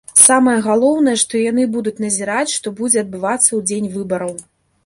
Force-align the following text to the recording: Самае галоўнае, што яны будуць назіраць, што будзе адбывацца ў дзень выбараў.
Самае 0.27 0.53
галоўнае, 0.67 1.13
што 1.23 1.41
яны 1.51 1.67
будуць 1.77 1.95
назіраць, 2.05 2.51
што 2.57 2.67
будзе 2.81 2.97
адбывацца 3.05 3.47
ў 3.57 3.61
дзень 3.71 3.93
выбараў. 4.01 4.35